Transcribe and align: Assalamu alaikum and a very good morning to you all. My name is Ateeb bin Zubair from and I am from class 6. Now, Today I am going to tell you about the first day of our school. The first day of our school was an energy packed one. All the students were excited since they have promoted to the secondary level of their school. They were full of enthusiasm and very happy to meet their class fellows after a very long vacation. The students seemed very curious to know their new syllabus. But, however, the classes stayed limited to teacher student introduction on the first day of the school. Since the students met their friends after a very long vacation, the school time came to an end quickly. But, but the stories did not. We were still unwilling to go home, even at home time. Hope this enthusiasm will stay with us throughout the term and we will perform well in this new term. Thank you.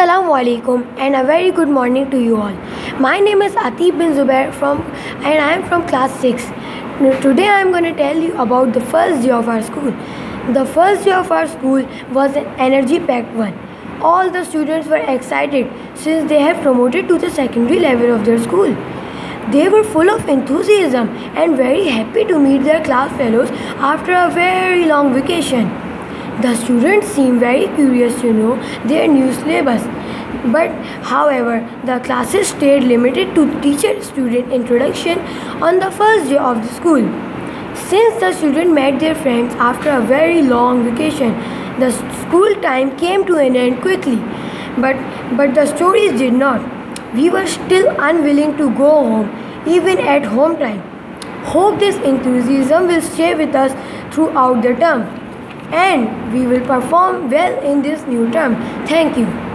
Assalamu 0.00 0.30
alaikum 0.34 0.84
and 0.98 1.14
a 1.14 1.22
very 1.24 1.50
good 1.50 1.68
morning 1.68 2.10
to 2.10 2.18
you 2.18 2.36
all. 2.40 2.54
My 3.06 3.18
name 3.18 3.42
is 3.42 3.52
Ateeb 3.52 3.98
bin 4.02 4.14
Zubair 4.18 4.52
from 4.60 4.78
and 5.30 5.42
I 5.46 5.48
am 5.56 5.64
from 5.64 5.86
class 5.88 6.14
6. 6.20 6.46
Now, 7.00 7.20
Today 7.20 7.48
I 7.48 7.60
am 7.60 7.70
going 7.70 7.84
to 7.84 7.92
tell 7.94 8.16
you 8.16 8.32
about 8.44 8.72
the 8.72 8.80
first 8.92 9.22
day 9.24 9.30
of 9.30 9.48
our 9.48 9.62
school. 9.62 9.90
The 10.54 10.64
first 10.76 11.04
day 11.04 11.12
of 11.12 11.30
our 11.30 11.46
school 11.46 11.84
was 12.12 12.34
an 12.34 12.46
energy 12.68 12.98
packed 12.98 13.34
one. 13.42 13.52
All 14.00 14.30
the 14.30 14.42
students 14.44 14.88
were 14.88 15.02
excited 15.16 15.70
since 15.94 16.30
they 16.30 16.40
have 16.40 16.62
promoted 16.62 17.06
to 17.08 17.18
the 17.18 17.28
secondary 17.28 17.80
level 17.80 18.14
of 18.14 18.24
their 18.24 18.38
school. 18.38 18.74
They 19.58 19.68
were 19.68 19.84
full 19.84 20.08
of 20.16 20.26
enthusiasm 20.38 21.08
and 21.44 21.58
very 21.58 21.86
happy 21.88 22.24
to 22.32 22.38
meet 22.38 22.64
their 22.64 22.82
class 22.82 23.14
fellows 23.18 23.50
after 23.92 24.14
a 24.14 24.30
very 24.30 24.86
long 24.86 25.12
vacation. 25.12 25.70
The 26.42 26.54
students 26.56 27.08
seemed 27.08 27.38
very 27.38 27.66
curious 27.74 28.18
to 28.22 28.32
know 28.32 28.56
their 28.86 29.06
new 29.06 29.30
syllabus. 29.30 29.82
But, 30.52 30.70
however, 31.02 31.56
the 31.84 31.98
classes 32.00 32.48
stayed 32.48 32.84
limited 32.84 33.34
to 33.34 33.60
teacher 33.60 34.02
student 34.02 34.50
introduction 34.50 35.18
on 35.68 35.80
the 35.80 35.90
first 35.90 36.30
day 36.30 36.38
of 36.38 36.62
the 36.62 36.72
school. 36.72 37.02
Since 37.74 38.20
the 38.20 38.32
students 38.32 38.72
met 38.72 38.98
their 39.00 39.14
friends 39.14 39.54
after 39.56 39.90
a 39.90 40.00
very 40.00 40.40
long 40.40 40.82
vacation, 40.88 41.36
the 41.78 41.90
school 42.22 42.54
time 42.62 42.96
came 42.96 43.26
to 43.26 43.36
an 43.36 43.54
end 43.54 43.82
quickly. 43.82 44.16
But, 44.78 44.96
but 45.36 45.54
the 45.54 45.66
stories 45.66 46.18
did 46.18 46.32
not. 46.32 46.64
We 47.14 47.28
were 47.28 47.46
still 47.46 47.94
unwilling 47.98 48.56
to 48.56 48.74
go 48.76 48.90
home, 49.12 49.64
even 49.66 49.98
at 49.98 50.24
home 50.24 50.56
time. 50.56 50.80
Hope 51.44 51.78
this 51.78 51.96
enthusiasm 51.96 52.86
will 52.86 53.02
stay 53.02 53.34
with 53.34 53.54
us 53.54 53.72
throughout 54.14 54.62
the 54.62 54.74
term 54.74 55.19
and 55.72 56.32
we 56.32 56.46
will 56.46 56.64
perform 56.66 57.30
well 57.30 57.62
in 57.62 57.82
this 57.82 58.02
new 58.06 58.30
term. 58.30 58.56
Thank 58.86 59.16
you. 59.16 59.49